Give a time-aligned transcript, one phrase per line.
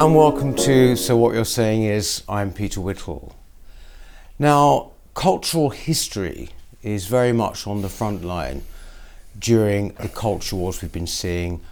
[0.00, 3.34] and welcome to So What You're Saying Is, I'm Peter Whittle.
[4.38, 6.50] Now, cultural history
[6.84, 8.62] is very much on the front line
[9.36, 11.62] during the culture wars we've been seeing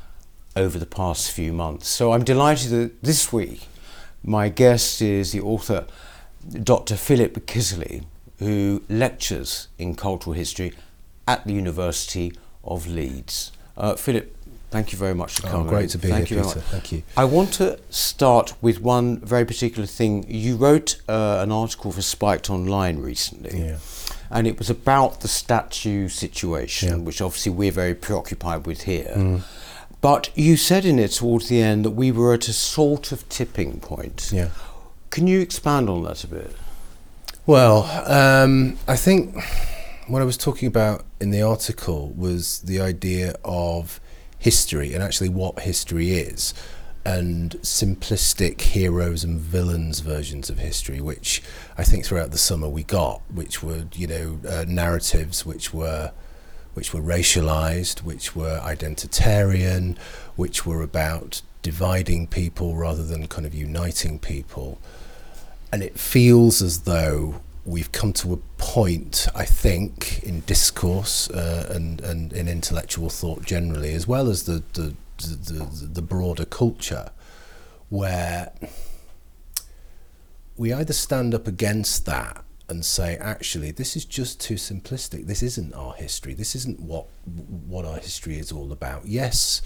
[0.57, 1.89] over the past few months.
[1.89, 3.69] So I'm delighted that this week
[4.25, 5.87] my guest is the author
[6.51, 6.97] Dr.
[6.97, 8.07] Philip Kiszely,
[8.41, 10.73] who lectures in cultural history
[11.29, 12.33] at the University
[12.65, 13.53] of Leeds.
[13.77, 14.36] Uh, Philip,
[14.71, 15.67] thank you very much for coming.
[15.67, 16.61] Oh, great to be thank here, Peter.
[16.61, 17.03] Thank you.
[17.17, 20.25] I want to start with one very particular thing.
[20.29, 23.59] You wrote uh, an article for Spiked Online recently.
[23.59, 23.79] Yeah.
[24.31, 26.97] And it was about the statue situation, Yeah.
[26.97, 29.43] which obviously we're very preoccupied with here.
[30.01, 33.29] But you said in it towards the end that we were at a sort of
[33.29, 34.31] tipping point.
[34.33, 34.51] Yeah.
[35.11, 36.55] Can you expand on that a bit?
[37.47, 39.37] Well, um, I think
[40.09, 44.01] what I was talking about in the article was the idea of
[44.39, 46.55] history and actually what history is,
[47.05, 51.43] and simplistic heroes and villains versions of history, which
[51.79, 56.13] I think throughout the summer we got, which were you know uh, narratives which were
[56.75, 59.97] which were racialized, which were identitarian,
[60.37, 64.79] which were about dividing people rather than kind of uniting people.
[65.73, 71.71] And it feels as though we've come to a point, I think, in discourse uh,
[71.75, 77.11] and, and in intellectual thought generally, as well as the, the, the, the, broader culture,
[77.89, 78.53] where
[80.57, 85.27] we either stand up against that and say, actually, this is just too simplistic.
[85.27, 86.35] This isn't our history.
[86.35, 87.07] This isn't what
[87.67, 89.07] what our history is all about.
[89.07, 89.63] Yes,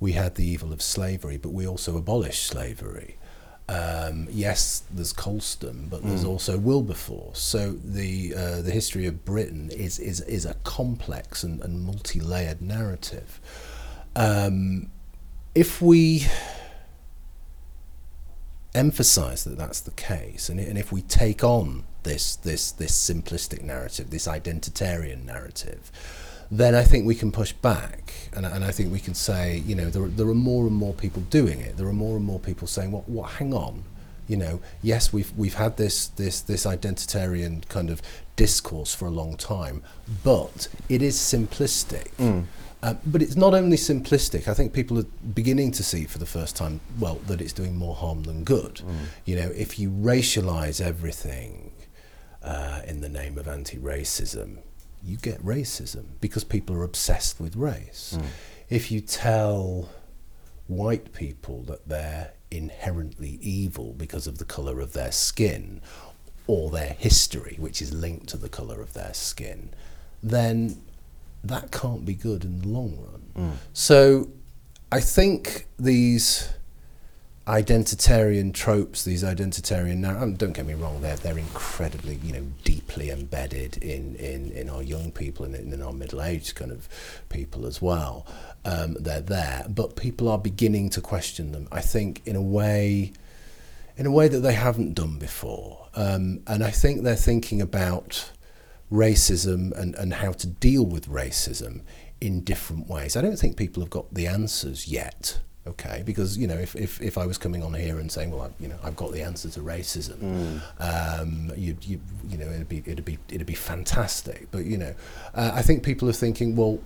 [0.00, 3.18] we had the evil of slavery, but we also abolished slavery.
[3.68, 7.38] Um, yes, there's Colston, but there's also Wilberforce.
[7.38, 12.62] So the uh, the history of Britain is is is a complex and, and multi-layered
[12.62, 13.40] narrative.
[14.16, 14.90] Um,
[15.54, 16.26] if we
[18.74, 23.62] emphasize that that's the case, and, and if we take on this this this simplistic
[23.62, 25.92] narrative, this identitarian narrative,
[26.50, 29.58] then I think we can push back, and, I- and I think we can say,
[29.66, 31.76] you know, there, are- there are more and more people doing it.
[31.76, 33.08] There are more and more people saying, "What?
[33.08, 33.30] What?
[33.32, 33.84] Hang on."
[34.28, 38.02] You know, yes, we've we've had this this this identitarian kind of
[38.36, 39.82] discourse for a long time,
[40.22, 42.08] but it is simplistic.
[42.80, 44.46] Uh, but it's not only simplistic.
[44.46, 47.74] I think people are beginning to see for the first time, well, that it's doing
[47.76, 48.82] more harm than good.
[49.24, 51.72] You know, if you racialize everything
[52.42, 54.58] uh, in the name of anti-racism,
[55.02, 58.16] you get racism because people are obsessed with race.
[58.18, 58.26] Hmm.
[58.68, 59.88] If you tell
[60.66, 65.80] white people that they're inherently evil because of the color of their skin
[66.46, 69.70] or their history, which is linked to the color of their skin,
[70.22, 70.82] then
[71.44, 73.22] that can't be good in the long run.
[73.50, 73.56] Hmm.
[73.72, 74.30] So
[74.90, 76.50] I think these
[77.48, 82.46] identitarian tropes, these identitarian nar- um, don't get me wrong, they're they're incredibly, you know,
[82.62, 86.88] deeply embedded in, in, in our young people and in, our middle aged kind of
[87.30, 88.26] people as well.
[88.66, 89.64] Um, they're there.
[89.68, 93.12] But people are beginning to question them, I think, in a way
[93.96, 95.88] in a way that they haven't done before.
[95.94, 98.30] Um, and I think they're thinking about
[98.92, 101.80] racism and, and how to deal with racism
[102.20, 103.16] in different ways.
[103.16, 105.40] I don't think people have got the answers yet.
[105.68, 108.42] Okay, because you know, if, if, if I was coming on here and saying, well,
[108.42, 112.68] I, you know, I've got the answer to racism, um, you, you you know, it'd
[112.68, 114.48] be it'd be it'd be fantastic.
[114.50, 114.94] But you know,
[115.34, 116.78] uh, I think people are thinking, well,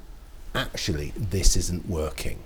[0.54, 2.38] actually, this isn't working.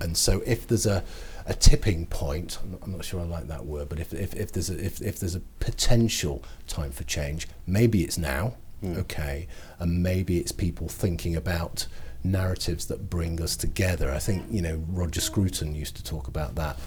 [0.00, 1.04] And so, if there's a,
[1.46, 4.34] a tipping point, I'm not, I'm not sure I like that word, but if, if,
[4.34, 9.46] if there's a if, if there's a potential time for change, maybe it's now, okay,
[9.78, 11.86] and maybe it's people thinking about
[12.24, 14.10] narratives that bring us together.
[14.10, 16.78] I think you know Roger Scruton used to talk about that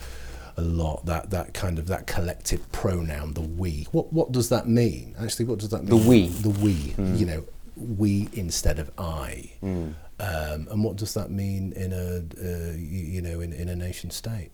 [0.57, 1.05] a lot.
[1.05, 3.87] That that kind of that collective pronoun, the we.
[3.91, 5.15] What what does that mean?
[5.21, 5.89] Actually, what does that mean?
[5.89, 6.27] The we.
[6.27, 6.95] The we.
[6.97, 7.43] You know,
[7.75, 9.51] we instead of I.
[10.19, 13.75] Um, and what does that mean in a uh, you, you know in, in a
[13.75, 14.49] nation state?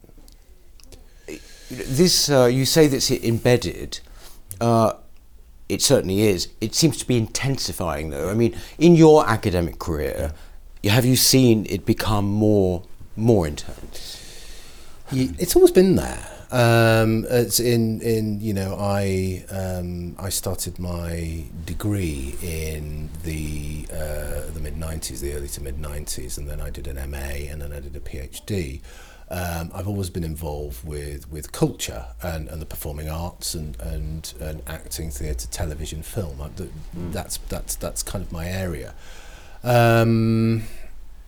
[1.70, 4.02] This, uh, you say that's embedded.
[4.60, 4.94] Uh,
[5.70, 6.50] it certainly is.
[6.60, 8.30] It seems to be intensifying, though.
[8.30, 10.34] I mean, in your academic career,
[10.86, 12.84] have you seen it become more
[13.16, 14.20] more intense?
[15.12, 16.30] It's always been there.
[16.52, 24.52] Um, it's in in you know I um, I started my degree in the uh,
[24.54, 27.62] the mid '90s, the early to mid '90s, and then I did an MA and
[27.62, 28.82] then I did a PhD.
[29.30, 34.32] Um, I've always been involved with, with culture and, and the performing arts and, and,
[34.40, 36.40] and acting, theatre, television, film.
[36.40, 36.70] I, th-
[37.10, 38.94] That's that's that's kind of my area.
[39.63, 40.63] Um,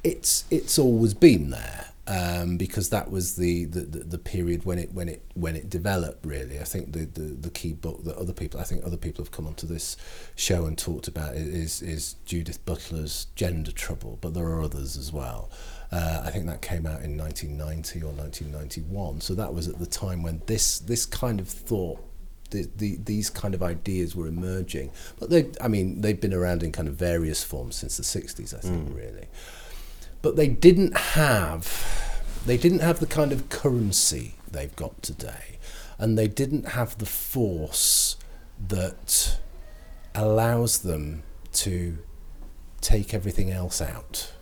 [0.03, 1.85] it's it's always been there.
[2.07, 6.23] um, because that was the, the, the, period when it when it when it developed
[6.23, 6.59] really.
[6.59, 9.31] I think the, the, the key book that other people I think other people have
[9.31, 9.97] come onto this
[10.35, 15.11] show and talked about is is Judith Butler's Gender Trouble, but there are others as
[15.11, 15.49] well.
[15.91, 19.21] Uh, I think that came out in 1990 or 1991.
[19.21, 21.99] So that was at the time when this this kind of thought
[22.51, 24.91] the, the, these kind of ideas were emerging.
[25.19, 28.53] But they, I mean, they've been around in kind of various forms since the 60s,
[28.53, 28.95] I think, mm.
[28.95, 29.27] really
[30.25, 32.11] but they didn't have
[32.47, 35.59] they didn't have the kind of currency they've got today
[35.99, 38.17] and they didn't have the force
[38.67, 39.37] that
[40.15, 41.21] allows them
[41.53, 41.99] to
[42.81, 44.33] take everything else out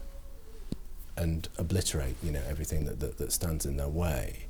[1.17, 4.45] and obliterate you know everything that, that, that stands in their way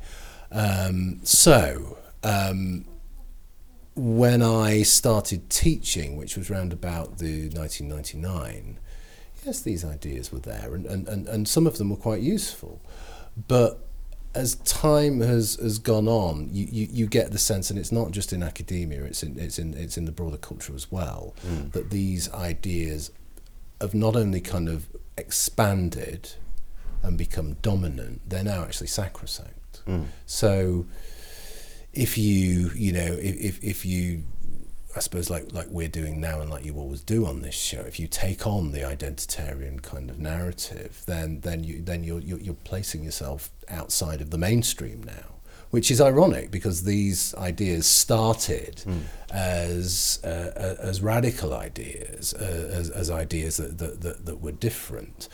[0.52, 2.86] um, so um,
[3.96, 8.80] when I started teaching, which was around about the 1999,
[9.46, 12.82] yes, these ideas were there, and, and, and, and some of them were quite useful.
[13.48, 13.80] But
[14.34, 18.12] as time has, has gone on, you, you, you get the sense, and it's not
[18.12, 21.72] just in academia, it's in, it's in, it's in the broader culture as well, mm.
[21.74, 23.12] that these ideas
[23.80, 24.88] have not only kind of
[25.18, 26.32] expanded
[27.04, 29.86] and become dominant, they're now actually sacrosanct.
[29.86, 30.06] Mm.
[30.26, 30.86] So
[31.94, 34.24] if you, you know, if, if you
[34.96, 37.80] I suppose like like we're doing now and like you always do on this show,
[37.82, 42.40] if you take on the identitarian kind of narrative, then then you then you're you're,
[42.40, 45.40] you're placing yourself outside of the mainstream now,
[45.72, 49.02] which is ironic because these ideas started mm.
[49.32, 55.28] as uh, as radical ideas, uh, as as ideas that, that that that were different.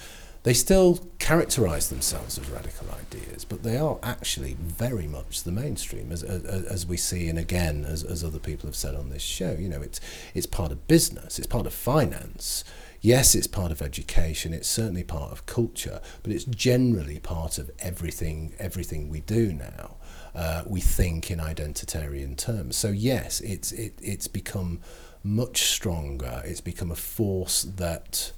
[0.43, 6.11] They still characterize themselves as radical ideas, but they are actually very much the mainstream,
[6.11, 9.21] as, as, as we see, and again, as, as other people have said on this
[9.21, 9.51] show.
[9.59, 9.99] You know, it's,
[10.33, 12.63] it's part of business, it's part of finance.
[13.01, 17.71] Yes, it's part of education, it's certainly part of culture, but it's generally part of
[17.79, 19.95] everything, everything we do now.
[20.35, 22.75] Uh, we think in identitarian terms.
[22.77, 24.79] So, yes, it's, it, it's become
[25.23, 28.31] much stronger, it's become a force that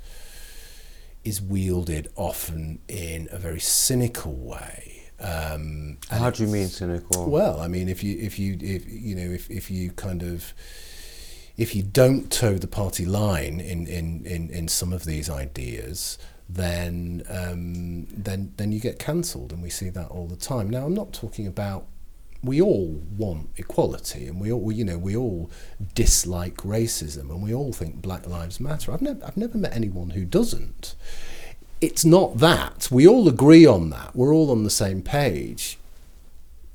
[1.24, 5.12] is wielded often in a very cynical way.
[5.20, 7.30] Um, How do you mean cynical?
[7.30, 10.54] Well, I mean, if you if you if you know if, if you kind of
[11.58, 16.18] if you don't toe the party line in in, in, in some of these ideas,
[16.50, 20.70] then um, then then you get cancelled, and we see that all the time.
[20.70, 21.86] Now, I'm not talking about
[22.44, 25.50] we all want equality and we all you know we all
[25.94, 28.92] dislike racism and we all think black lives matter.
[28.92, 30.96] I've never i've never met anyone who doesn't.
[31.80, 32.88] It's not that.
[32.92, 34.16] We all agree on that.
[34.16, 35.80] We're all on the same page.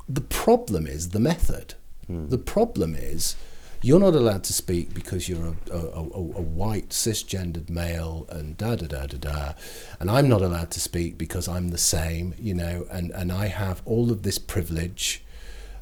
[0.08, 1.74] The problem is the method.
[2.10, 2.30] Mm.
[2.30, 3.34] the problem is
[3.82, 8.56] you're not allowed to speak because you're a, a, a, a, white cisgendered male and
[8.56, 9.52] da da da da da.
[9.98, 13.46] And i'm not allowed to speak because i'm the same you know and, and i
[13.46, 15.24] have all of this privilege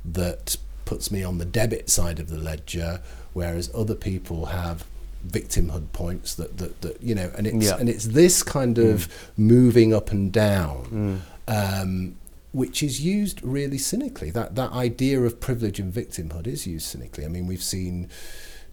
[0.05, 3.01] that puts me on the debit side of the ledger,
[3.33, 4.85] whereas other people have
[5.27, 7.77] victimhood points that, that, that you know and it's yeah.
[7.79, 9.11] and it's this kind of mm.
[9.39, 11.83] moving up and down mm.
[11.83, 12.17] um,
[12.53, 17.25] which is used really cynically that that idea of privilege and victimhood is used cynically
[17.25, 18.09] i mean we've seen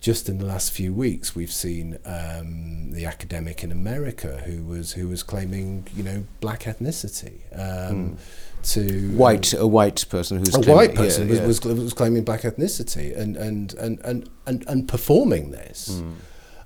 [0.02, 4.92] just in the last few weeks we've seen um, the academic in america who was
[4.94, 8.18] who was claiming you know black ethnicity um, mm
[8.64, 11.72] to white a white person who's a white person yeah, was, yeah.
[11.72, 16.14] Was, was claiming black ethnicity and and and and and, and performing this, mm.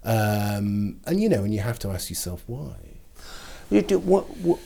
[0.04, 2.76] um, and you know, and you have to ask yourself why.
[3.70, 4.60] You do, what, what,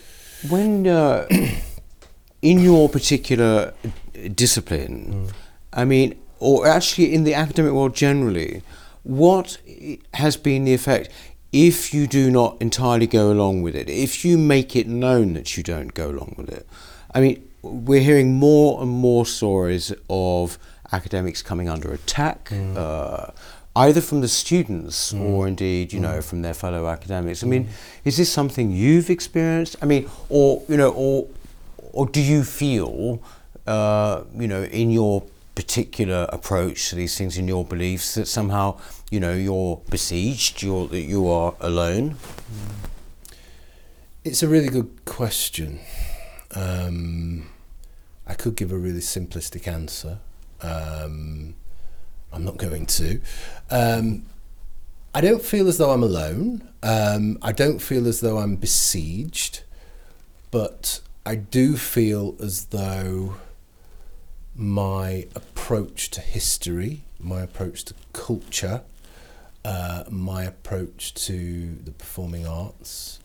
[0.48, 1.26] when uh,
[2.42, 3.72] in your particular
[4.34, 5.32] discipline, mm.
[5.72, 8.62] I mean, or actually in the academic world generally,
[9.02, 9.58] what
[10.14, 11.10] has been the effect?
[11.52, 15.56] If you do not entirely go along with it, if you make it known that
[15.56, 16.66] you don't go along with it,
[17.14, 20.58] I mean, we're hearing more and more stories of
[20.92, 22.76] academics coming under attack, mm.
[22.76, 23.32] uh,
[23.76, 25.20] either from the students mm.
[25.20, 26.02] or indeed, you mm.
[26.02, 27.42] know, from their fellow academics.
[27.42, 27.70] I mean, mm.
[28.04, 29.76] is this something you've experienced?
[29.82, 31.28] I mean, or you know, or
[31.92, 33.22] or do you feel,
[33.66, 35.24] uh, you know, in your
[35.54, 38.78] particular approach to these things, in your beliefs, that somehow,
[39.10, 42.16] you know, you're besieged, you're that you are alone?
[44.24, 45.80] It's a really good question.
[46.54, 47.48] Um,
[48.26, 50.18] I could give a really simplistic answer.
[50.62, 51.54] Um,
[52.32, 53.20] I'm not going to.
[53.70, 54.26] Um,
[55.14, 56.68] I don't feel as though I'm alone.
[56.82, 59.62] Um, I don't feel as though I'm besieged,
[60.50, 63.36] but I do feel as though
[64.54, 68.82] my approach to history, my approach to culture,
[69.64, 73.20] uh, my approach to the performing arts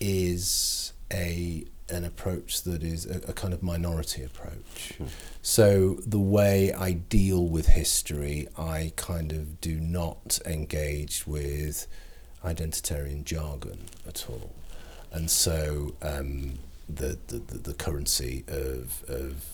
[0.00, 4.94] is a an approach that is a, a kind of minority approach.
[5.42, 11.86] So the way I deal with history, I kind of do not engage with
[12.44, 14.52] identitarian jargon at all,
[15.12, 19.44] and so um, the, the the the currency of of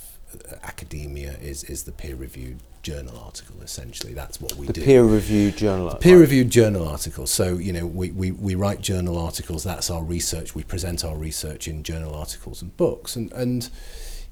[0.63, 2.59] academia is is the peer reviewed
[2.91, 5.93] journal article essentially that's what we The do peer reviewed journal.
[5.97, 7.31] peer reviewed journal articles.
[7.33, 10.55] So, you know, we, we, we write journal articles, that's our research.
[10.55, 13.17] We present our research in journal articles and books.
[13.17, 13.69] And, and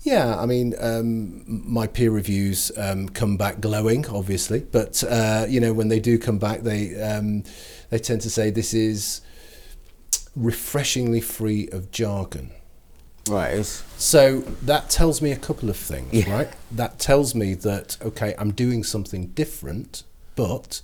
[0.02, 1.42] yeah, I mean, um,
[1.78, 4.60] my peer reviews um, come back glowing, obviously.
[4.60, 7.42] But, uh, you know, when they do come back, they, um,
[7.90, 9.20] they tend to say this is
[10.36, 12.52] refreshingly free of jargon.
[13.28, 13.64] Right.
[13.96, 16.32] So that tells me a couple of things, Yeah.
[16.32, 16.48] right?
[16.70, 20.02] That tells me that, okay, I'm doing something different,
[20.36, 20.80] but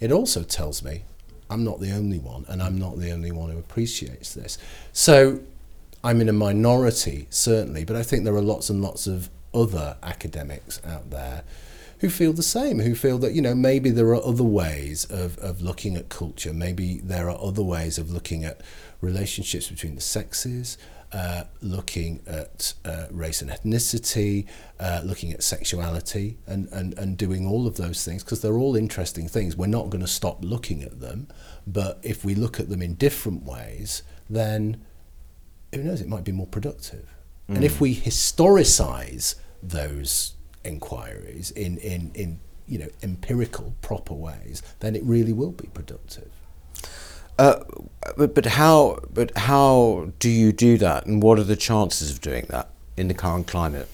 [0.00, 1.02] it also tells me
[1.48, 4.58] I'm not the only one and I'm not the only one who appreciates this.
[4.92, 5.40] So
[6.02, 9.96] I'm in a minority, certainly, but I think there are lots and lots of other
[10.02, 11.44] academics out there
[12.00, 15.38] who feel the same, who feel that, you know, maybe there are other ways of,
[15.38, 18.60] of looking at culture, maybe there are other ways of looking at
[19.00, 20.76] relationships between the sexes,
[21.14, 24.46] uh, looking at uh, race and ethnicity,
[24.80, 28.74] uh, looking at sexuality, and, and, and doing all of those things because they're all
[28.74, 29.56] interesting things.
[29.56, 31.28] We're not going to stop looking at them,
[31.68, 34.84] but if we look at them in different ways, then
[35.72, 37.14] who knows, it might be more productive.
[37.46, 44.96] And if we historicize those inquiries in, in, in you know, empirical, proper ways, then
[44.96, 46.30] it really will be productive.
[47.38, 47.60] Uh,
[48.16, 52.20] but, but how but how do you do that, and what are the chances of
[52.20, 53.88] doing that in the current climate?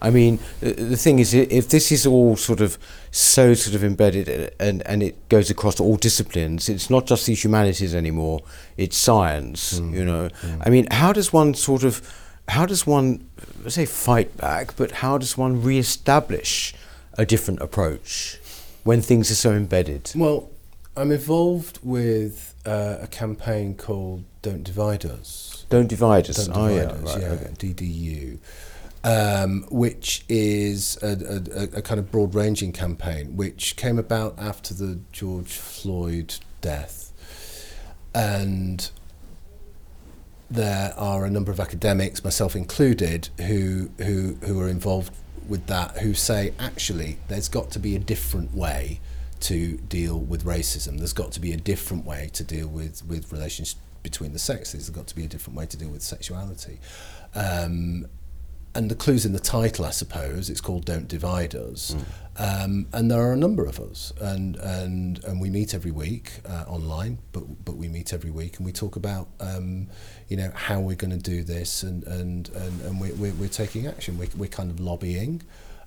[0.00, 2.78] I mean, the, the thing is, if this is all sort of
[3.10, 7.26] so sort of embedded uh, and and it goes across all disciplines, it's not just
[7.26, 8.42] the humanities anymore;
[8.76, 9.78] it's science.
[9.78, 10.28] You know,
[10.60, 12.02] I mean, how does one sort of
[12.48, 13.28] how does one
[13.64, 16.74] I say fight back, but how does one re-establish
[17.18, 18.38] a different approach
[18.84, 20.12] when things are so embedded?
[20.14, 20.50] Well,
[20.96, 25.64] I'm involved with uh, a campaign called Don't Divide Us.
[25.70, 26.46] Don't divide us.
[26.46, 27.50] Don't oh yeah, Divide Us, right, yeah, okay.
[27.58, 28.38] DDU,
[29.04, 34.34] um, which is a, a, a- a kind of broad ranging campaign which came about
[34.38, 37.12] after the George Floyd death.
[38.14, 38.88] And
[40.50, 45.12] there are a number of academics, myself included, who, who, who are involved
[45.48, 49.00] with that, who say actually there's got to be a different way
[49.40, 50.98] to deal with racism.
[50.98, 54.86] There's got to be a different way to deal with, with relations between the sexes.
[54.86, 56.78] There's got to be a different way to deal with sexuality.
[57.34, 58.06] Um,
[58.76, 60.50] and the clue's in the title, I suppose.
[60.50, 61.96] It's called "Don't Divide Us,"
[62.36, 66.40] um, and there are a number of us, and and and we meet every week
[66.46, 69.88] uh, online, but but we meet every week, and we talk about um,
[70.28, 73.48] you know how we're going to do this, and and and, and we, we're, we're
[73.48, 74.18] taking action.
[74.18, 75.42] We're, we're kind of lobbying.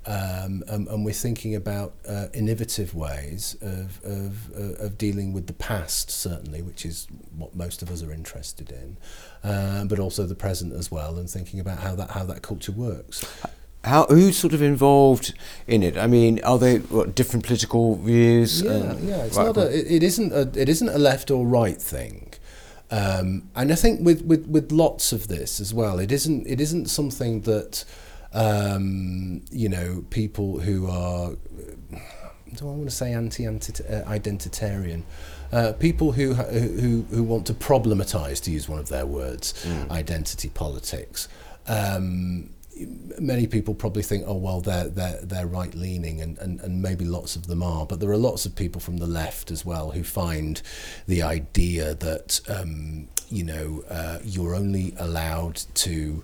[0.05, 5.47] Um, and, and we're thinking about uh, innovative ways of, of, uh, of dealing with
[5.47, 8.97] the past, certainly, which is what most of us are interested in,
[9.43, 12.71] uh, but also the present as well, and thinking about how that how that culture
[12.71, 13.25] works.
[13.83, 15.33] How who's sort of involved
[15.67, 15.97] in it?
[15.97, 18.61] I mean, are they what, different political views?
[18.61, 19.23] Yeah, and- yeah.
[19.25, 19.77] It's right, not a.
[19.77, 20.59] It, it isn't a.
[20.59, 22.33] It isn't a left or right thing.
[22.91, 26.59] Um, and I think with, with, with lots of this as well, it isn't it
[26.59, 27.85] isn't something that
[28.33, 31.31] um, you know people who are
[32.55, 35.03] do I want to say anti identitarian
[35.51, 40.49] uh, people who who who want to problematize to use one of their words identity
[40.49, 41.27] politics.
[41.67, 42.51] Um,
[43.19, 47.05] many people probably think, oh well, they're they're they're right leaning, and, and and maybe
[47.05, 49.91] lots of them are, but there are lots of people from the left as well
[49.91, 50.61] who find
[51.07, 56.23] the idea that um, you know uh, you're only allowed to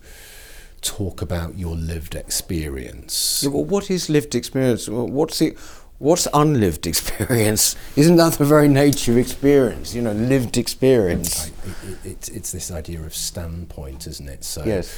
[0.86, 3.42] talk about your lived experience.
[3.44, 4.88] Yeah, well, what is lived experience?
[4.88, 5.58] Well, What's it?
[5.98, 7.76] What's unlived experience?
[7.96, 9.96] Isn't that the very nature of experience?
[9.96, 11.48] You know, lived experience.
[11.48, 14.44] It, it, it's it's this idea of standpoint, isn't it?
[14.44, 14.94] So Yes.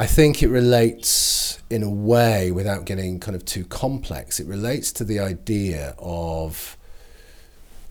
[0.00, 4.92] I think it relates in a way, without getting kind of too complex, it relates
[4.92, 6.76] to the idea of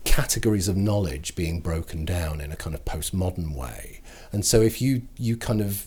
[0.04, 4.00] categories of knowledge being broken down in a kind of postmodern way.
[4.32, 5.86] And so if you, you kind of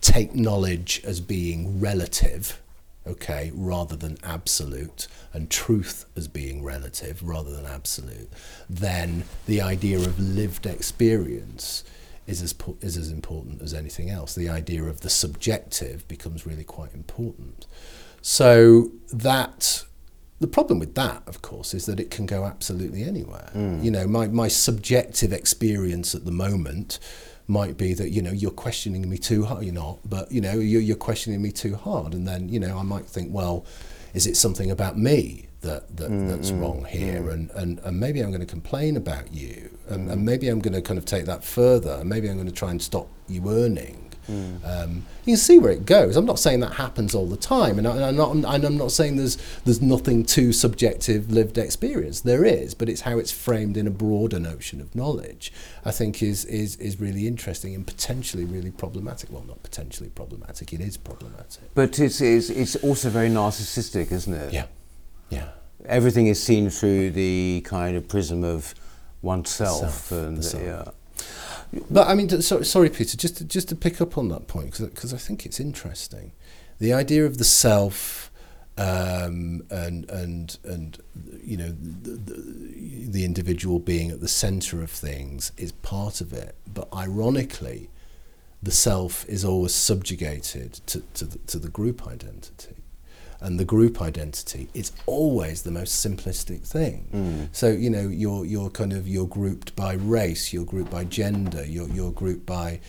[0.00, 2.60] take knowledge as being relative,
[3.06, 8.30] okay, rather than absolute, and truth as being relative rather than absolute,
[8.68, 11.84] then the idea of lived experience
[12.26, 14.34] is as po- is as important as anything else.
[14.34, 17.66] The idea of the subjective becomes really quite important.
[18.22, 19.84] So that
[20.40, 23.50] the problem with that, of course, is that it can go absolutely anywhere.
[23.54, 23.84] Mm.
[23.84, 26.98] You know, my, my subjective experience at the moment
[27.50, 29.64] might be that you know you're questioning me too hard.
[29.64, 32.78] You're not, but you know you're, you're questioning me too hard, and then you know
[32.78, 33.66] I might think, well,
[34.14, 36.60] is it something about me that, that that's mm-hmm.
[36.60, 36.98] wrong mm-hmm.
[36.98, 40.24] here, and, and and maybe I'm going to complain about you, and, and mm-hmm.
[40.24, 42.70] maybe I'm going to kind of take that further, and maybe I'm going to try
[42.70, 43.99] and stop you earning.
[44.64, 46.16] Um, you can see where it goes.
[46.16, 48.34] I'm not saying that happens all the time, and, I, I'm not.
[48.34, 52.20] And I'm not saying there's there's nothing to subjective lived experience.
[52.20, 55.52] There is, but it's how it's framed in a broader notion of knowledge.
[55.84, 59.30] I think is is is really interesting and potentially really problematic.
[59.30, 60.72] Well, not potentially problematic.
[60.72, 61.74] It is problematic.
[61.74, 64.52] But it's, it's, it's also very narcissistic, isn't it?
[64.52, 64.66] Yeah,
[65.28, 65.48] yeah.
[65.86, 68.74] Everything is seen through the kind of prism of
[69.22, 70.06] oneself.
[70.06, 70.84] Self, and yeah.
[71.90, 73.16] But I mean, t- so, sorry, Peter.
[73.16, 76.32] Just to, just to pick up on that point because I think it's interesting,
[76.78, 78.30] the idea of the self,
[78.76, 80.98] um, and and and
[81.42, 86.32] you know the, the, the individual being at the centre of things is part of
[86.32, 86.56] it.
[86.72, 87.90] But ironically,
[88.62, 92.79] the self is always subjugated to to the, to the group identity.
[93.42, 97.48] And the group identity is always the most simplistic thing.
[97.52, 101.64] So you know you're you're kind of you're grouped by race, you're grouped by gender,
[101.64, 102.80] you're you're grouped by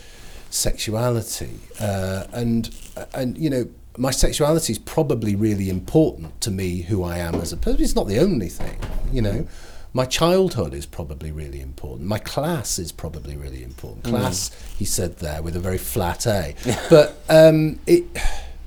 [0.50, 2.70] sexuality, uh, and
[3.14, 7.52] and you know my sexuality is probably really important to me who I am as
[7.52, 7.82] a person.
[7.82, 8.78] It's not the only thing,
[9.12, 9.48] you know.
[9.94, 12.08] My childhood is probably really important.
[12.08, 14.06] My class is probably really important.
[14.06, 16.56] Class, he said there with a very flat A,
[16.90, 18.06] but um, it.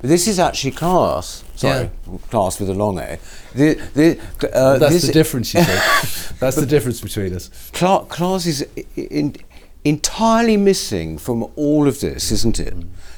[0.05, 1.45] This is actually class.
[1.57, 1.91] Sorry,
[2.29, 3.19] class with a long A.
[3.55, 6.39] The, the, uh, That's the difference, you think.
[6.41, 7.49] That's the difference between us.
[7.73, 9.35] Cla- class is in,
[9.83, 12.75] entirely missing from all of this, isn't it?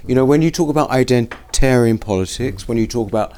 [0.07, 3.33] You know, when you talk about identitarian politics, when you talk about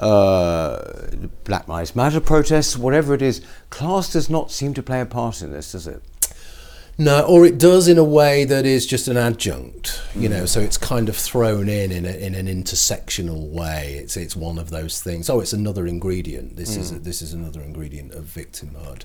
[0.00, 1.10] uh,
[1.44, 5.42] Black Lives Matter protests, whatever it is, class does not seem to play a part
[5.42, 6.02] in this, does it?
[6.96, 10.46] No, or it does in a way that is just an adjunct, you know.
[10.46, 13.96] So it's kind of thrown in in, a, in an intersectional way.
[14.00, 15.28] It's it's one of those things.
[15.28, 16.56] Oh, it's another ingredient.
[16.56, 19.02] This is this is another ingredient of victimhood.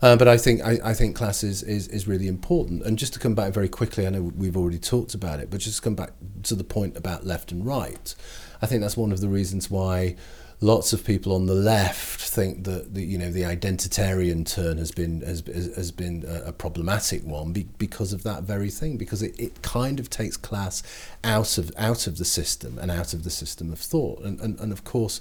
[0.00, 2.82] Uh, but I think I, I think class is, is is really important.
[2.84, 5.58] And just to come back very quickly, I know we've already talked about it, but
[5.58, 6.12] just to come back
[6.44, 8.14] to the point about left and right,
[8.60, 10.14] I think that's one of the reasons why
[10.62, 14.92] lots of people on the left think that the you know the identitarian turn has
[14.92, 15.42] been has,
[15.76, 19.60] has been a, a problematic one be, because of that very thing because it, it
[19.62, 20.82] kind of takes class
[21.24, 24.22] out of out of the system and out of the system of thought.
[24.22, 25.20] And and, and of course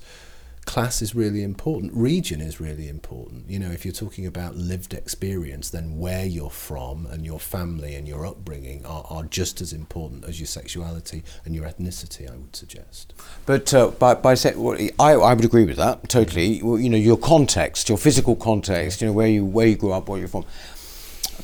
[0.66, 4.94] class is really important region is really important you know if you're talking about lived
[4.94, 9.74] experience then where you're from and your family and your upbringing are, are just as
[9.74, 13.14] important as your sexuality and your ethnicity i would suggest
[13.46, 16.62] But uh, by, by say, well, I, I would agree with that totally.
[16.62, 19.92] Well, You know, your context, your physical context, you know, where you where you grew
[19.94, 20.46] up, where you're from.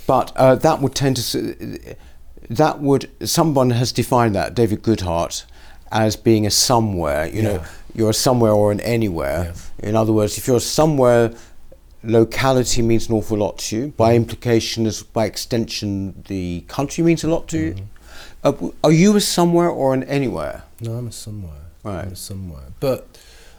[0.05, 1.95] But uh, that would tend to
[2.49, 5.45] that would someone has defined that David Goodhart
[5.91, 7.27] as being a somewhere.
[7.27, 7.67] You know, Yeah.
[7.97, 9.53] You're a somewhere or an anywhere.
[9.79, 11.33] In other words, if you're somewhere,
[12.03, 13.87] locality means an awful lot to you.
[13.97, 17.75] By implication, as by extension, the country means a lot to you.
[18.43, 20.63] Uh, are you a somewhere or an anywhere?
[20.79, 21.51] No, I'm a somewhere.
[21.83, 22.11] I'm Right.
[22.11, 22.65] a somewhere.
[22.79, 23.07] But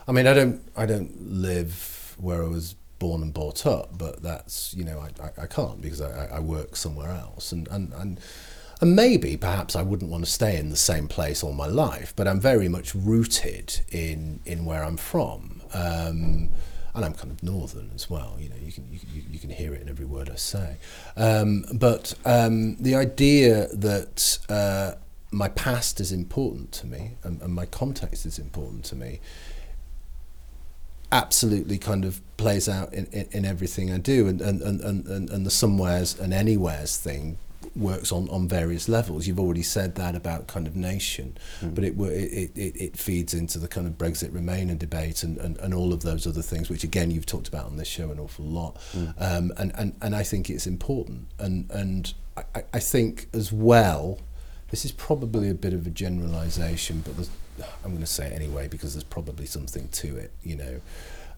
[0.07, 0.61] I mean, I don't.
[0.77, 3.97] I don't live where I was born and brought up.
[3.97, 7.51] But that's you know, I, I, I can't because I, I- I work somewhere else,
[7.51, 8.19] and and and.
[8.81, 12.13] And maybe, perhaps, I wouldn't want to stay in the same place all my life,
[12.15, 16.49] but I'm very much rooted in in where I'm from, um,
[16.95, 18.37] and I'm kind of northern as well.
[18.39, 18.99] You know, you can you,
[19.31, 20.75] you- can hear it in every word I say.
[21.17, 24.95] Um, but um, the idea that uh,
[25.31, 29.19] my past is important to me and, and my context is important to me
[31.11, 35.29] absolutely kind of plays out in, in, in everything I do and, and, and, and
[35.29, 37.37] and the somewheres and anywheres thing
[37.75, 39.27] works on, on various levels.
[39.27, 43.59] You've already said that about kind of nation, but it, it, it, it feeds into
[43.59, 46.83] the kind of Brexit Remainer debate and, and, and all of those other things, which
[46.83, 48.77] again you've talked about on this show an awful lot.
[49.17, 51.27] Um, and, and, and I think it's important.
[51.39, 54.19] And, and I, I- think as well,
[54.71, 57.27] this is probably a bit of a generalisation, but
[57.83, 60.31] I'm going to say it anyway because there's probably something to it.
[60.43, 60.81] You know,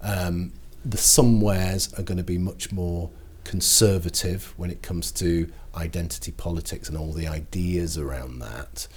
[0.01, 0.51] um,
[0.85, 3.09] the somewheres are going to be much more
[3.43, 8.87] conservative when it comes to identity politics and all the ideas around that.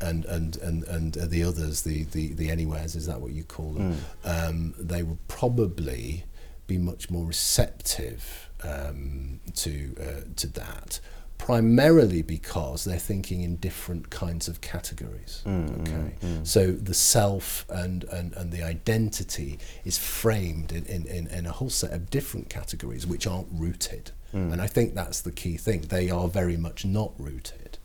[0.00, 3.74] And, and, and, and the others, the, the, the anywheres, is that what you call
[3.74, 3.98] them?
[4.24, 6.24] Um, they would probably
[6.66, 11.00] be much more receptive um, to, uh, to that
[11.46, 15.42] primarily because they're thinking in different kinds of categories.
[15.44, 16.46] Mm, mm, okay, mm.
[16.46, 21.50] so the self and, and, and the identity is framed in, in, in, in a
[21.50, 24.12] whole set of different categories which aren't rooted.
[24.52, 25.80] And I think that's the key thing.
[25.80, 27.78] They are very much not rooted.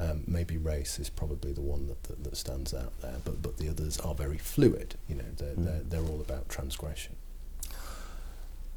[0.00, 3.56] Um, maybe race is probably the one that, that, that stands out there, but, but
[3.56, 4.96] the others are very fluid.
[5.08, 7.15] You know, they're, they're, they're all about transgression.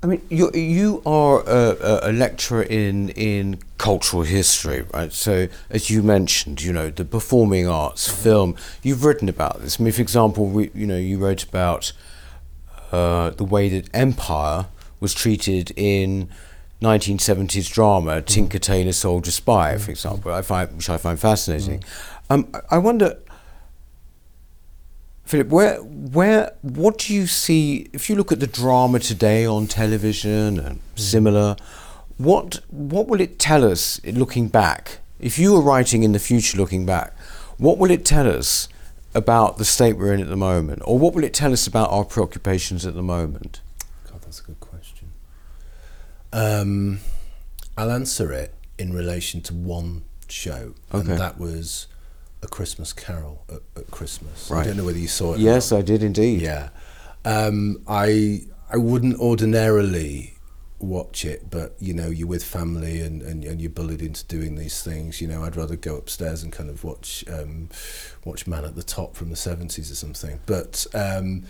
[0.02, 5.12] I mean, you you are a, a- lecturer in in cultural history, right?
[5.12, 8.56] So, as you mentioned, you know, the performing arts, film.
[8.82, 9.80] You've written about this.
[9.80, 11.92] I mean, for example, we, you know, you wrote about
[12.94, 14.68] uh, the way that Empire
[15.02, 16.30] was treated in
[16.82, 20.34] 1970s drama, Tinker Tailor Soldier Spy, for example.
[20.34, 21.84] I find which I find fascinating.
[22.30, 23.18] Um, I- I wonder.
[25.30, 29.68] Philip, where, where, what do you see if you look at the drama today on
[29.68, 31.56] television and similar?
[32.18, 35.02] What, what will it tell us looking back?
[35.20, 37.16] If you were writing in the future, looking back,
[37.60, 38.70] what will it tell us
[39.14, 41.92] about the state we're in at the moment, or what will it tell us about
[41.92, 43.62] our preoccupations at the moment?
[44.12, 45.12] God, that's a good question.
[46.34, 47.02] Um,
[47.78, 51.12] I'll answer it in relation to one show, Okay.
[51.12, 51.86] and that was
[52.42, 54.52] A Christmas Carol at, at Christmas.
[54.52, 55.40] I don't know whether you saw it.
[55.40, 55.72] Yes.
[55.72, 56.42] I did indeed.
[56.42, 56.70] Yeah.
[57.26, 60.38] Um, I I wouldn't ordinarily
[60.80, 64.56] watch it, but you know, you're with family and, and, and you're bullied into doing
[64.56, 65.20] these things.
[65.20, 67.70] You know, I'd rather go upstairs and kind of watch um,
[68.26, 70.40] watch Man at the Top from the seventies or something.
[70.46, 71.44] But um,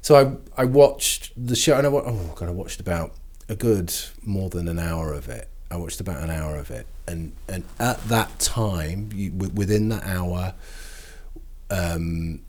[0.00, 0.14] so
[0.56, 3.14] I I watched the show and I oh god I watched about
[3.48, 5.48] a good more than an hour of it.
[5.70, 9.88] I watched about an hour of it, and and at that time, you, wi- within
[9.88, 10.54] that hour,
[11.70, 12.40] um,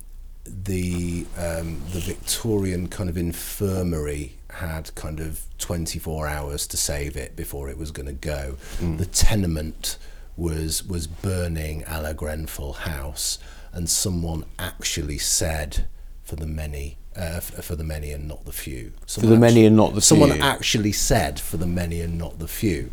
[0.45, 7.35] the um, the Victorian kind of infirmary had kind of 24 hours to save it
[7.35, 8.57] before it was going to go.
[8.79, 9.97] The tenement
[10.35, 13.39] was was burning a la Grenfell House,
[13.71, 15.87] and someone actually said,
[16.23, 18.93] "For the many." Uh, for the many and not the few.
[19.05, 20.39] For the many and not the someone few.
[20.39, 22.91] Someone actually said, "For the many and not the few."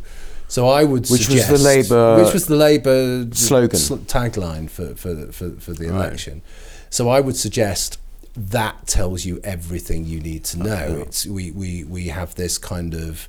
[0.48, 3.78] So I would Which was the suggest, Labour which was the Labour slogan.
[3.78, 6.06] sl- tagline for for for, for the Right.
[6.06, 6.42] election.
[6.90, 7.98] So I would suggest
[8.36, 11.02] that tells you everything you need to know.
[11.06, 13.28] It's we we we have this kind of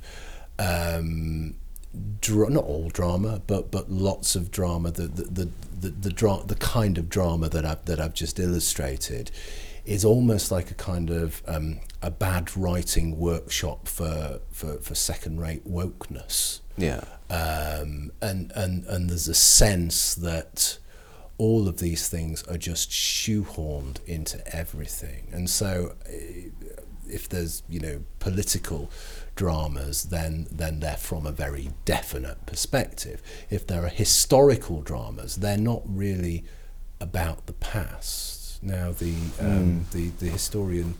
[0.58, 1.54] um,
[2.20, 4.90] dra- not all drama, but but lots of drama.
[4.90, 5.48] The the the
[5.80, 9.30] the, the, dra- the kind of drama that I've that I've just illustrated
[9.84, 15.40] is almost like a kind of um, a bad writing workshop for for, for second
[15.40, 17.04] rate wokeness Yeah.
[17.30, 20.78] um, and and and there's a sense that
[21.36, 26.48] all of these things are just shoehorned into everything, and so eh,
[27.08, 28.90] if there's you know political
[29.34, 33.22] dramas, then then they're from a very definite perspective.
[33.50, 36.44] If there are historical dramas, they're not really
[37.00, 38.62] about the past.
[38.62, 40.94] Now the um, the the historian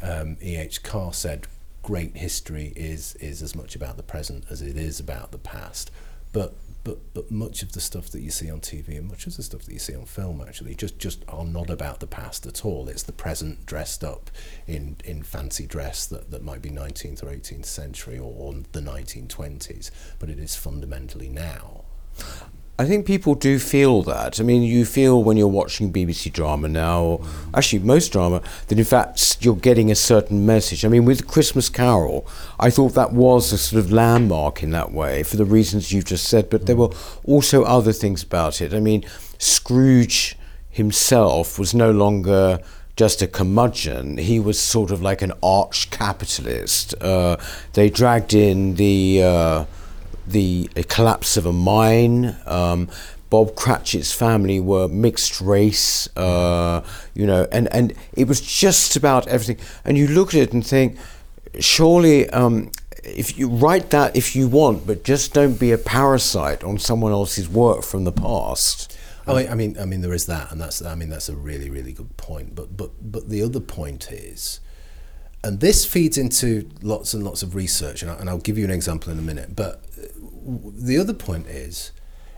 [0.00, 0.56] um, E.
[0.56, 0.82] H.
[0.82, 1.46] Carr said
[1.82, 5.90] great history is is as much about the present as it is about the past.
[6.32, 9.36] But but but much of the stuff that you see on TV and much of
[9.36, 12.46] the stuff that you see on film actually just just are not about the past
[12.46, 12.88] at all.
[12.88, 14.30] It's the present dressed up
[14.66, 18.80] in in fancy dress that, that might be 19th or 18th century or, or the
[18.80, 21.84] 1920s, but it is fundamentally now.
[22.78, 24.40] I think people do feel that.
[24.40, 28.78] I mean, you feel when you're watching BBC drama now, or actually most drama, that
[28.78, 30.82] in fact you're getting a certain message.
[30.84, 32.26] I mean, with Christmas Carol,
[32.58, 36.06] I thought that was a sort of landmark in that way for the reasons you've
[36.06, 36.90] just said, but there were
[37.24, 38.72] also other things about it.
[38.72, 39.04] I mean,
[39.38, 40.36] Scrooge
[40.70, 42.58] himself was no longer
[42.96, 44.16] just a curmudgeon.
[44.16, 46.94] He was sort of like an arch capitalist.
[47.02, 47.36] Uh,
[47.74, 49.22] they dragged in the.
[49.22, 49.64] Uh,
[50.32, 52.36] the collapse of a mine.
[52.46, 52.88] Um,
[53.30, 59.26] Bob Cratchit's family were mixed race, uh, you know, and, and it was just about
[59.26, 59.58] everything.
[59.86, 60.98] And you look at it and think,
[61.58, 62.70] surely, um,
[63.02, 67.12] if you write that if you want, but just don't be a parasite on someone
[67.12, 68.98] else's work from the past.
[69.26, 71.36] I mean, I mean, I mean, there is that, and that's, I mean, that's a
[71.36, 72.54] really, really good point.
[72.54, 74.60] But, but, but the other point is,
[75.44, 78.64] and this feeds into lots and lots of research, and, I, and I'll give you
[78.64, 79.56] an example in a minute.
[79.56, 79.84] But
[80.44, 81.92] the other point is,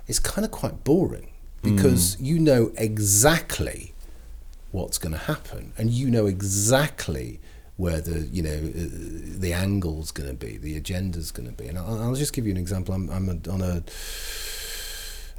[0.07, 1.31] it's kind of quite boring
[1.63, 3.95] because you know exactly
[4.71, 7.41] what's going to happen, and you know exactly
[7.77, 11.67] where the you know uh, the angle's going to be, the agenda's going to be.
[11.69, 12.95] And I'll, I'll just give you an example.
[12.95, 13.83] I'm, I'm a, on a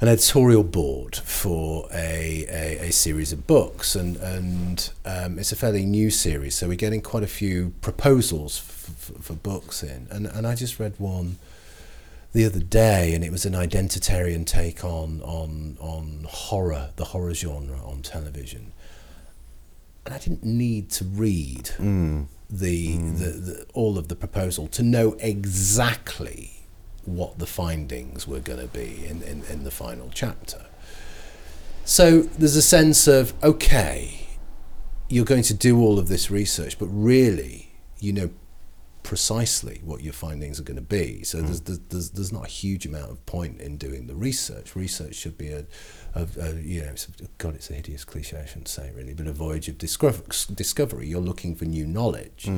[0.00, 5.56] an editorial board for a, a, a series of books, and and um, it's a
[5.56, 10.06] fairly new series, so we're getting quite a few proposals f- f- for books in,
[10.10, 11.38] and and I just read one
[12.36, 17.32] the other day, and it was an identitarian take on on on horror, the horror
[17.32, 18.72] genre on television.
[20.04, 22.26] And I didn't need to read Mm.
[22.50, 26.66] the, the, the all of the proposal to know exactly
[27.06, 30.66] what the findings were going to be in, in, in the final chapter.
[31.84, 34.26] So there's a sense of okay,
[35.08, 38.30] you're going to do all of this research, but really, you know
[39.06, 41.22] precisely what your findings are going to be.
[41.22, 44.74] So there's, there's there's not a huge amount of point in doing the research.
[44.74, 45.64] Research should be a,
[46.14, 47.06] a, a you know, it's,
[47.38, 48.36] God, it's a hideous cliche.
[48.36, 50.22] I shouldn't say it really, but a voyage of discover,
[50.54, 51.06] discovery.
[51.06, 52.50] You're looking for new knowledge.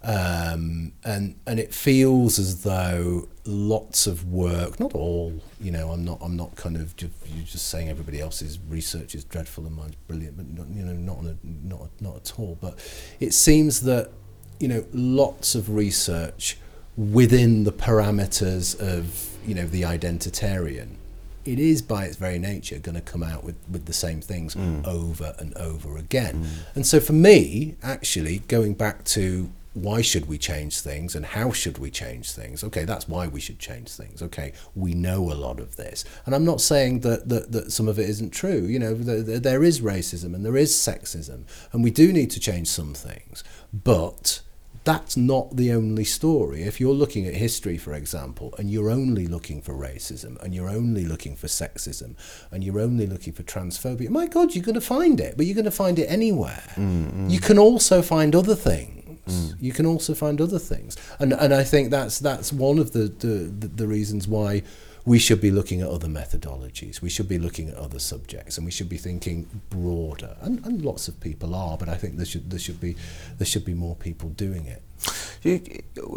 [0.00, 6.04] Um, and and it feels as though lots of work, not all, you know, I'm
[6.04, 9.76] not I'm not kind of just, you're just saying everybody else's research is dreadful and
[9.76, 12.56] mine's brilliant, but not, you know, not on a, not not at all.
[12.60, 12.78] But
[13.20, 14.10] it seems that
[14.58, 16.58] you know lots of research
[16.96, 20.96] within the parameters of you know the identitarian
[21.44, 24.54] it is by its very nature going to come out with, with the same things
[24.54, 24.86] mm.
[24.86, 26.44] over and over again.
[26.44, 26.48] Mm.
[26.74, 31.52] And so for me, actually, going back to why should we change things and how
[31.52, 32.64] should we change things?
[32.64, 34.22] Okay, that's why we should change things.
[34.22, 36.04] Okay, we know a lot of this.
[36.26, 38.62] And I'm not saying that, that, that some of it isn't true.
[38.62, 42.40] You know, there, there is racism and there is sexism, and we do need to
[42.40, 43.44] change some things.
[43.72, 44.40] But
[44.88, 46.62] that's not the only story.
[46.62, 50.70] If you're looking at history, for example, and you're only looking for racism, and you're
[50.70, 52.16] only looking for sexism,
[52.50, 55.54] and you're only looking for transphobia, my God, you're going to find it, but you're
[55.54, 56.72] going to find it anywhere.
[56.76, 57.30] Mm, mm.
[57.30, 58.94] You can also find other things.
[59.26, 59.56] Mm.
[59.60, 63.08] You can also find other things, and and I think that's that's one of the
[63.08, 64.62] the, the reasons why
[65.08, 67.00] we should be looking at other methodologies.
[67.00, 70.36] We should be looking at other subjects, and we should be thinking broader.
[70.42, 72.94] And, and lots of people are, but I think there should there should be
[73.38, 74.82] there should be more people doing it.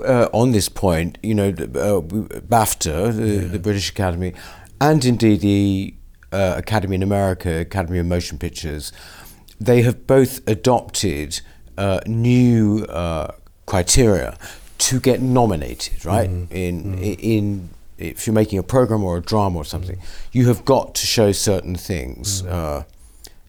[0.05, 4.33] Uh, on this point, you know, uh, BAFTA, the, the British Academy,
[4.81, 5.93] and indeed the
[6.33, 8.91] uh, Academy in America, Academy of Motion Pictures,
[9.57, 11.39] they have both adopted
[11.77, 13.31] uh, new uh,
[13.67, 14.37] criteria
[14.79, 16.29] to get nominated, right?
[16.49, 17.69] In in
[18.01, 19.99] if you're making a program or a drama or something,
[20.31, 22.51] you have got to show certain things, mm.
[22.51, 22.83] uh,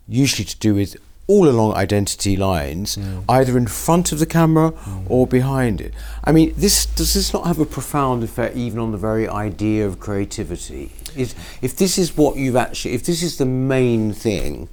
[0.08, 3.24] usually to do with all along identity lines, mm.
[3.28, 5.06] either in front of the camera mm.
[5.08, 5.94] or behind it.
[6.24, 9.86] I mean, this does this not have a profound effect even on the very idea
[9.86, 10.90] of creativity?
[11.16, 14.68] Is if this is what you've actually, if this is the main thing,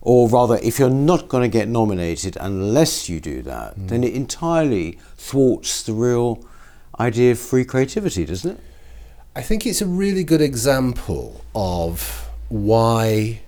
[0.00, 4.14] or rather, if you're not going to get nominated unless you do that, then it
[4.14, 6.44] entirely thwarts the real
[6.98, 8.60] idea of free creativity, doesn't it?
[9.34, 13.40] I think it's a really good example of why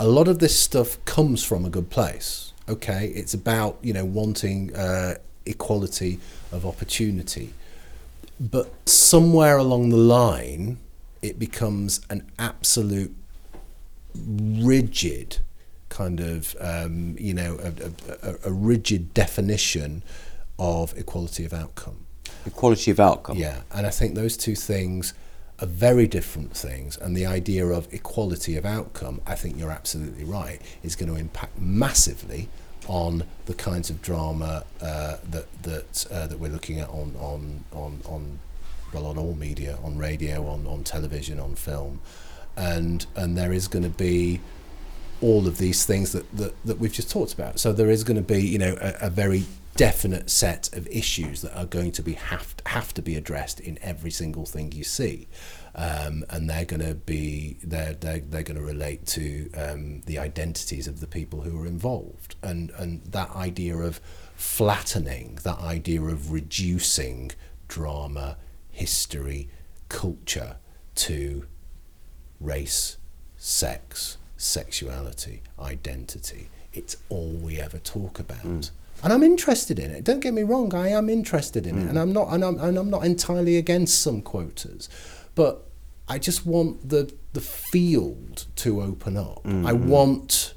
[0.00, 2.52] a lot of this stuff comes from a good place.
[2.68, 6.18] Okay, it's about you know wanting uh, equality
[6.50, 7.54] of opportunity,
[8.40, 10.78] but somewhere along the line,
[11.22, 13.14] it becomes an absolute
[14.14, 15.38] rigid
[15.88, 20.02] kind of um, you know a, a, a- rigid definition
[20.58, 22.06] of equality of outcome.
[22.46, 23.36] Equality of outcome.
[23.36, 25.14] Yeah, and I think those two things
[25.60, 26.96] are very different things.
[26.96, 31.18] And the idea of equality of outcome, I think you're absolutely right, is going to
[31.18, 32.48] impact massively
[32.88, 37.64] on the kinds of drama uh, that that uh, that we're looking at on on
[37.72, 38.38] on on
[38.92, 42.00] well on all media, on radio, on on television, on film,
[42.56, 44.40] and and there is going to be
[45.20, 47.60] all of these things that, that, that we've just talked about.
[47.60, 49.44] So there is going to be, you know, a, a very
[49.76, 53.78] definite set of issues that are going to be have have to be addressed in
[53.82, 55.28] every single thing you see,
[55.74, 60.18] um, and they're going to be they're they're, they're going to relate to um, the
[60.18, 64.00] identities of the people who are involved, and and that idea of
[64.34, 67.30] flattening, that idea of reducing
[67.68, 68.36] drama,
[68.70, 69.48] history,
[69.88, 70.56] culture
[70.94, 71.46] to
[72.40, 72.98] race,
[73.36, 76.48] sex, sexuality, identity.
[76.74, 78.70] It's all we ever talk about.
[79.02, 80.04] And I'm interested in it.
[80.04, 81.84] Don't get me wrong, I am interested in it.
[81.86, 81.88] Mm.
[81.90, 84.88] And I'm not and I'm, and I'm not entirely against some quotas.
[85.34, 85.66] But
[86.08, 89.42] I just want the the field to open up.
[89.44, 89.86] Mm, I mm.
[89.86, 90.54] want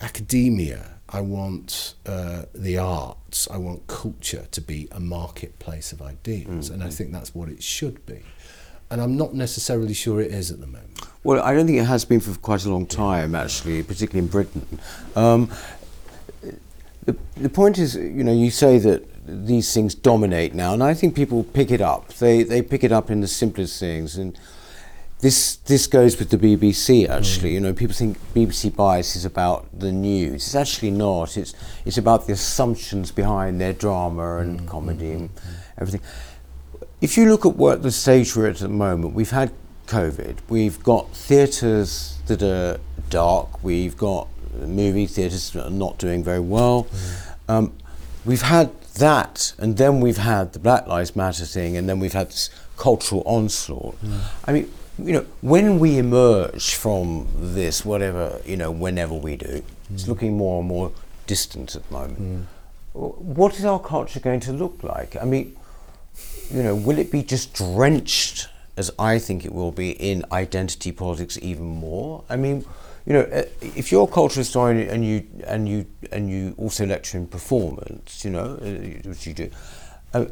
[0.00, 0.90] academia.
[1.08, 3.46] I want uh, the arts.
[3.50, 7.62] I want culture to be a marketplace of ideas, and I think that's what it
[7.62, 8.22] should be.
[8.90, 11.00] And I'm not necessarily sure it is at the moment.
[11.22, 14.30] Well, I don't think it has been for quite a long time, actually, particularly in
[14.30, 14.78] Britain.
[15.14, 15.50] Um,
[17.04, 20.94] the, the point is, you know, you say that these things dominate now, and I
[20.94, 22.08] think people pick it up.
[22.14, 24.16] They, they pick it up in the simplest things.
[24.16, 24.38] And
[25.20, 27.50] this, this goes with the BBC, actually.
[27.50, 27.54] Mm.
[27.54, 30.34] You know, people think BBC bias is about the news.
[30.34, 31.36] It's actually not.
[31.36, 35.30] It's, it's about the assumptions behind their drama and mm, comedy mm, and
[35.78, 36.02] everything
[37.04, 39.52] if you look at what the stage we're at at the moment, we've had
[39.88, 44.26] COVID, we've got theatres that are dark, we've got
[44.66, 46.86] movie theatres are not doing very well.
[47.48, 47.72] Um,
[48.24, 52.12] we've had that, and then we've had the Black Lives Matter thing, and then we've
[52.12, 54.02] had this cultural onslaught.
[54.02, 54.20] Mm.
[54.46, 59.62] I mean, you know, when we emerge from this, whatever, you know, whenever we do,
[59.92, 60.08] it's mm.
[60.08, 60.92] looking more and more
[61.26, 62.20] distant at the moment.
[62.20, 62.44] Mm.
[62.94, 65.16] W- What is our culture going to look like?
[65.20, 65.56] I mean,
[66.50, 70.92] you know, will it be just drenched, as I think it will be, in identity
[70.92, 72.22] politics even more?
[72.30, 72.64] I mean,
[73.06, 76.86] you know, uh, if you're a cultural historian and you and you and you also
[76.86, 79.50] lecture in performance, you know, uh, which you do,
[80.14, 80.26] uh,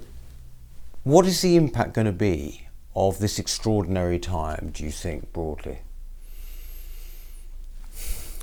[1.05, 4.71] what is the impact going to be of this extraordinary time?
[4.73, 5.79] Do you think broadly?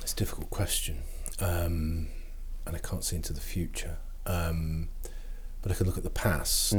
[0.00, 1.02] It's a difficult question,
[1.40, 2.08] um,
[2.66, 3.98] and I can't see into the future.
[4.26, 4.88] Um,
[5.62, 6.74] but I could look at the past.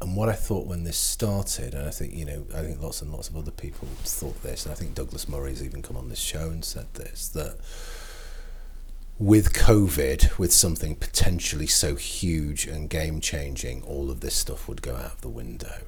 [0.00, 3.02] And what I thought when this started, and I think you know, I think lots
[3.02, 6.08] and lots of other people thought this, and I think Douglas Murray's even come on
[6.08, 7.56] this show and said this that
[9.18, 14.80] with COVID, with something potentially so huge and game changing, all of this stuff would
[14.80, 15.82] go out of the window.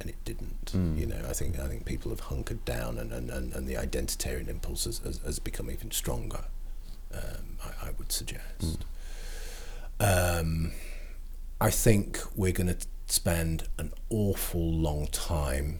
[0.00, 0.70] And it didn't.
[0.96, 3.74] You know, I think I think people have hunkered down, and, and, and, and the
[3.74, 6.44] identitarian impulse has, has, has become even stronger.
[7.12, 8.84] Um, I, I would suggest.
[9.98, 10.72] Um,
[11.64, 15.78] I think we're going to spend an awful long time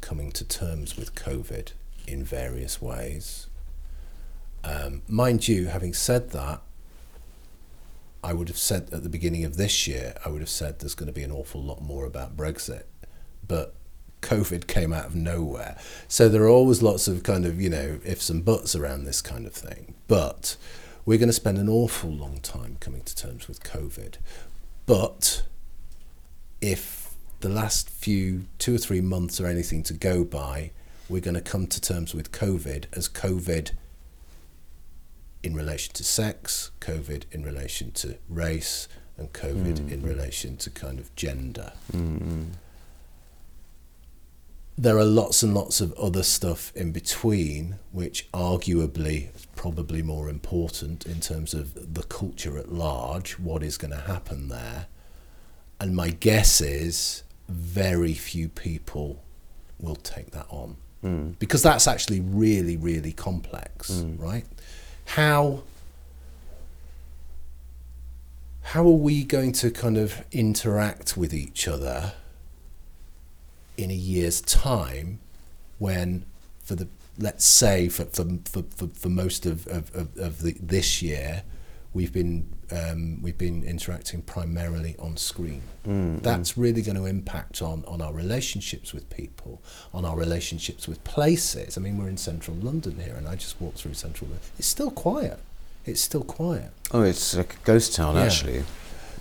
[0.00, 1.72] coming to terms with COVID
[2.06, 3.48] in various ways.
[4.64, 6.62] Um, mind you, having said that,
[8.22, 10.94] I would have said at the beginning of this year, I would have said there's
[10.94, 12.84] going to be an awful lot more about Brexit.
[13.46, 13.74] But
[14.22, 15.76] COVID came out of nowhere.
[16.08, 19.20] So there are always lots of kind of, you know, ifs and buts around this
[19.20, 19.96] kind of thing.
[20.08, 20.56] But
[21.04, 24.14] we're going to spend an awful long time coming to terms with COVID.
[24.86, 25.42] But
[26.60, 30.70] if the last few two or three months are anything to go by,
[31.08, 33.72] we're going to come to terms with COVID as COVID
[35.42, 39.92] in relation to sex, COVID in relation to race, and COVID hmm.
[39.92, 41.72] in relation to kind of gender.
[41.92, 42.42] Hmm, hmm.
[44.76, 50.28] There are lots and lots of other stuff in between, which arguably is probably more
[50.28, 54.86] important in terms of the culture at large, what is going to happen there.
[55.78, 59.22] And my guess is very few people
[59.78, 60.76] will take that on.
[61.02, 61.30] Hmm.
[61.38, 64.16] Because that's actually really, really complex, hmm.
[64.16, 64.46] right?
[65.06, 65.62] How
[68.68, 72.14] how are we going to kind of interact with each other
[73.76, 75.18] in a year's time
[75.78, 76.24] when
[76.62, 80.56] for the let's say for for, for, for, for most of, of, of, of the,
[80.60, 81.42] this year
[81.94, 85.62] we've been um, we've been interacting primarily on screen.
[85.86, 86.62] Mm, That's mm.
[86.62, 91.76] really going to impact on, on our relationships with people, on our relationships with places.
[91.76, 94.28] I mean, we're in central London here, and I just walked through central.
[94.28, 94.46] London.
[94.58, 95.38] It's still quiet.
[95.84, 96.70] It's still quiet.
[96.90, 98.24] Oh, it's like a ghost town, Yeah.
[98.24, 98.64] actually.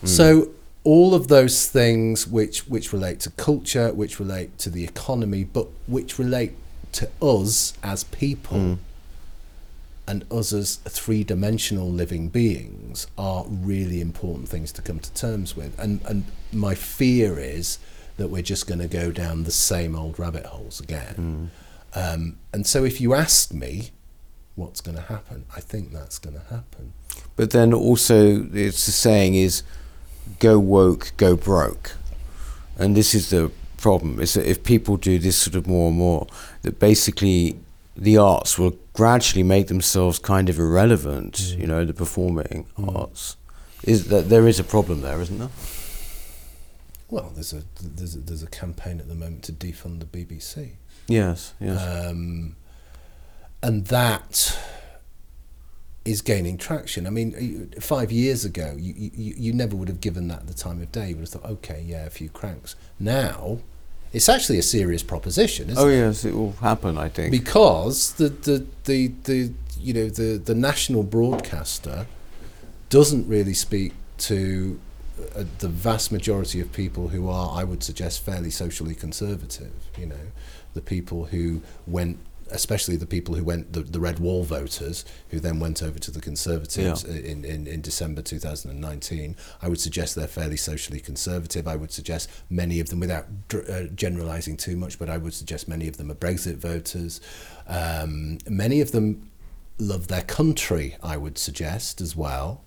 [0.06, 0.54] So mm.
[0.84, 5.67] All of those things which which relate to culture, which relate to the economy, but
[5.88, 6.54] which relate
[6.93, 8.78] to us as people
[10.06, 15.78] and us as three-dimensional living beings are really important things to come to terms with.
[15.80, 17.80] And and my fear is
[18.17, 21.50] that we're just going to go down the same old rabbit holes again.
[21.96, 23.91] Um, and so if you ask me
[24.56, 26.93] what's going to happen, I think that's going to happen.
[27.36, 29.63] But then also, it's the saying is,
[30.40, 31.96] "Go woke, go broke,"
[32.78, 35.98] and this is the problem: is that if people do this sort of more and
[35.98, 36.28] more,
[36.62, 37.60] that basically
[37.96, 41.56] the arts will gradually make themselves kind of irrelevant.
[41.58, 43.38] You know, the performing arts.
[43.84, 45.50] Is that there is a problem there, isn't there?
[47.10, 50.72] Well, there's a there's a, there's a campaign at the moment to defund the BBC,
[51.08, 51.80] Yes, yes.
[52.10, 52.56] um,
[53.62, 54.58] and that
[56.06, 57.08] is gaining traction.
[57.08, 60.82] I mean, five years ago, you, you you never would have given that the time
[60.82, 61.10] of day.
[61.10, 62.75] You would have thought, okay, yeah, a few cranks.
[63.00, 63.60] Now,
[64.12, 66.98] it's actually a serious proposition, isn't oh yes, it will happen.
[66.98, 67.32] I think.
[67.32, 72.06] because the, the, the, the you know the, the national broadcaster
[72.90, 74.80] doesn't really speak to
[75.36, 79.71] uh, the vast majority of people who are, I would suggest, fairly socially conservative.
[79.98, 80.25] You know,
[80.73, 82.19] the people who went,
[82.54, 86.12] especially the people who went, the, the red wall voters, who then went over to
[86.12, 87.13] the Conservatives Yeah.
[87.15, 89.35] in, in, in December 2019.
[89.62, 91.67] I would suggest they're fairly socially conservative.
[91.67, 95.33] I would suggest many of them, without dr- uh, generalising too much, but I would
[95.33, 97.19] suggest many of them are Brexit voters.
[97.67, 99.29] Um, many of them
[99.79, 102.63] love their country, I would suggest as well.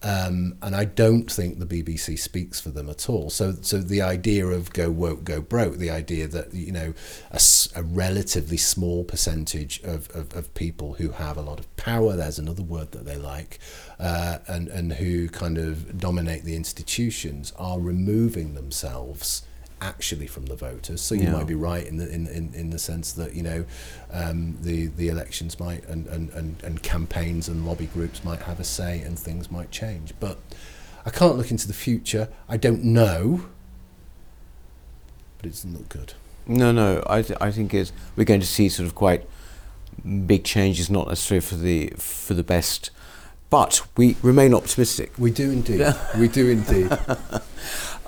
[0.00, 3.30] Um, and I don't think the BBC speaks for them at all.
[3.30, 6.94] So, so the idea of go woke, go broke, the idea that you know
[7.32, 7.40] a,
[7.74, 12.38] a relatively small percentage of, of, of, people who have a lot of power, there's
[12.38, 13.58] another word that they like,
[13.98, 19.42] uh, and and who kind of dominate the institutions are removing themselves
[19.80, 21.00] actually from the voters.
[21.00, 21.32] So you yeah.
[21.32, 23.64] might be right in the in, in, in the sense that you know
[24.12, 28.60] um, the the elections might and, and, and, and campaigns and lobby groups might have
[28.60, 30.14] a say and things might change.
[30.20, 30.38] But
[31.06, 32.28] I can't look into the future.
[32.48, 33.46] I don't know,
[35.38, 36.14] but it doesn't look good.
[36.46, 37.04] No, no.
[37.06, 39.26] I th- I think it's we're going to see sort of quite
[40.26, 42.90] big changes, not necessarily for the for the best.
[43.50, 45.12] But we remain optimistic.
[45.18, 45.94] We do indeed.
[46.18, 46.90] we do indeed.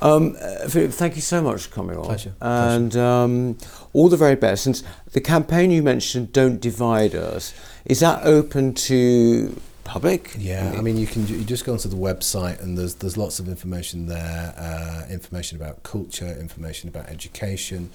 [0.02, 2.04] Um, uh, Philip, thank you so much for coming on.
[2.04, 2.32] Pleasure.
[2.40, 3.58] And um,
[3.92, 4.66] all the very best.
[4.66, 4.82] And
[5.12, 7.52] the campaign you mentioned, Don't Divide Us,
[7.84, 10.34] is that open to public?
[10.38, 13.40] Yeah, I mean, you can you just go onto the website and there's there's lots
[13.40, 17.90] of information there, uh, information about culture, information about education,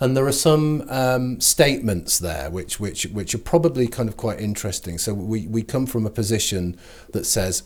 [0.00, 4.40] and there are some um, statements there which which which are probably kind of quite
[4.40, 4.98] interesting.
[4.98, 6.78] So we we come from a position
[7.12, 7.64] that says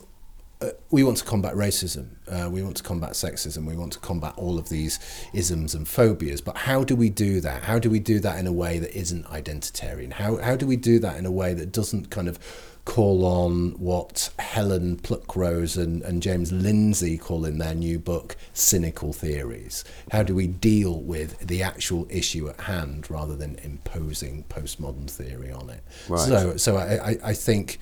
[0.63, 3.99] uh, we want to combat racism, uh, we want to combat sexism, we want to
[3.99, 4.99] combat all of these
[5.33, 6.41] isms and phobias.
[6.41, 7.63] But how do we do that?
[7.63, 10.13] How do we do that in a way that isn't identitarian?
[10.13, 12.39] How, how do we do that in a way that doesn't kind of
[12.85, 19.13] call on what Helen Pluckrose and, and James Lindsay call in their new book cynical
[19.13, 19.83] theories?
[20.11, 25.51] How do we deal with the actual issue at hand rather than imposing postmodern theory
[25.51, 25.83] on it?
[26.09, 26.27] Right.
[26.27, 27.79] So, so I, I, I think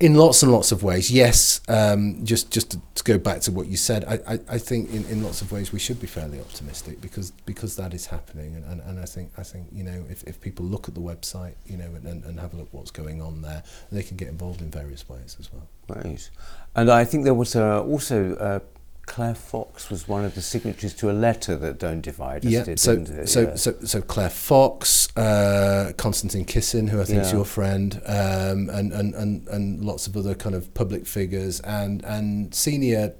[0.00, 1.60] in lots and lots of ways, yes.
[1.68, 4.90] Um, just just to, to, go back to what you said, I, I, I, think
[4.90, 8.54] in, in lots of ways we should be fairly optimistic because because that is happening,
[8.54, 11.00] and, and, and I think I think you know if, if people look at the
[11.00, 14.28] website, you know, and, and have a look what's going on there, they can get
[14.28, 15.68] involved in various ways as well.
[15.88, 16.30] Right,
[16.74, 18.34] and I think there was uh, also.
[18.36, 18.60] Uh,
[19.06, 22.62] Claire Fox was one of the signatories to a letter that Don't Divide Us yeah,
[22.62, 23.28] did, so, didn't it?
[23.28, 23.54] So, yeah.
[23.56, 27.26] so, so Claire Fox, uh, Konstantin Kisin, who I think yeah.
[27.26, 31.58] is your friend, um, and, and, and, and lots of other kind of public figures
[31.60, 33.14] and, and senior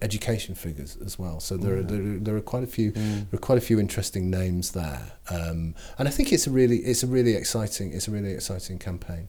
[0.00, 1.40] education figures as well.
[1.40, 3.30] So there, are, there, are, there are quite a few mm.
[3.30, 6.78] there are quite a few interesting names there, um, and I think it's a really
[6.78, 9.28] it's a really exciting it's a really exciting campaign.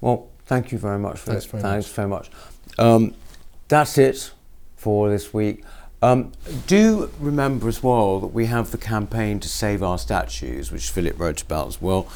[0.00, 1.18] Well, thank you very much.
[1.18, 1.94] For Thanks very Thanks much.
[1.94, 2.30] very much.
[2.78, 3.14] Um,
[3.66, 4.30] that's it
[4.78, 5.62] for this week.
[6.00, 6.30] Um,
[6.68, 11.18] do remember as well that we have the campaign to save our statues, which Philip
[11.18, 12.06] wrote about as well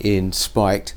[0.00, 0.96] in Spiked.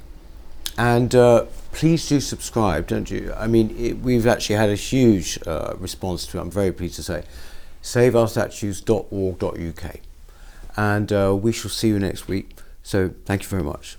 [0.77, 3.31] And uh, please do subscribe, don't you?
[3.37, 6.95] I mean, it, we've actually had a huge uh, response to it, I'm very pleased
[6.95, 7.25] to say.
[7.83, 9.95] SaveOurStatues.org.uk.
[10.77, 12.57] And uh, we shall see you next week.
[12.81, 13.97] So thank you very much.